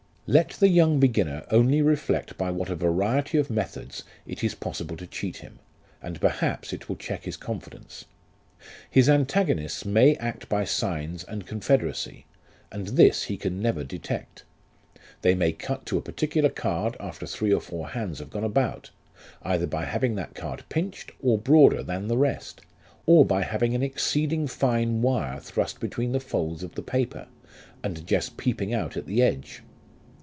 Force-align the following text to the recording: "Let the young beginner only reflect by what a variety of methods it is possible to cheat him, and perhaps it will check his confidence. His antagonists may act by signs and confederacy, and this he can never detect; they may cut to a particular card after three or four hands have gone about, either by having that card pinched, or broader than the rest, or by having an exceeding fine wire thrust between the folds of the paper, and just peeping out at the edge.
"Let 0.41 0.51
the 0.51 0.69
young 0.69 0.97
beginner 1.01 1.43
only 1.51 1.81
reflect 1.81 2.37
by 2.37 2.51
what 2.51 2.69
a 2.69 2.75
variety 2.75 3.37
of 3.37 3.49
methods 3.49 4.03
it 4.25 4.45
is 4.45 4.55
possible 4.55 4.95
to 4.95 5.05
cheat 5.05 5.37
him, 5.37 5.59
and 6.01 6.21
perhaps 6.21 6.71
it 6.71 6.87
will 6.87 6.95
check 6.95 7.23
his 7.25 7.35
confidence. 7.35 8.05
His 8.89 9.09
antagonists 9.09 9.83
may 9.83 10.15
act 10.15 10.47
by 10.47 10.63
signs 10.63 11.25
and 11.25 11.45
confederacy, 11.45 12.27
and 12.71 12.89
this 12.89 13.23
he 13.23 13.35
can 13.35 13.61
never 13.61 13.83
detect; 13.83 14.45
they 15.21 15.35
may 15.35 15.51
cut 15.51 15.85
to 15.87 15.97
a 15.97 16.01
particular 16.01 16.49
card 16.49 16.95
after 16.97 17.27
three 17.27 17.51
or 17.51 17.59
four 17.59 17.89
hands 17.89 18.19
have 18.19 18.29
gone 18.29 18.45
about, 18.45 18.89
either 19.43 19.67
by 19.67 19.83
having 19.83 20.15
that 20.15 20.33
card 20.33 20.63
pinched, 20.69 21.11
or 21.21 21.37
broader 21.37 21.83
than 21.83 22.07
the 22.07 22.17
rest, 22.17 22.61
or 23.05 23.25
by 23.25 23.43
having 23.43 23.75
an 23.75 23.83
exceeding 23.83 24.47
fine 24.47 25.01
wire 25.01 25.41
thrust 25.41 25.81
between 25.81 26.13
the 26.13 26.21
folds 26.21 26.63
of 26.63 26.75
the 26.75 26.83
paper, 26.83 27.27
and 27.83 28.07
just 28.07 28.37
peeping 28.37 28.73
out 28.73 28.95
at 28.95 29.05
the 29.07 29.21
edge. 29.21 29.61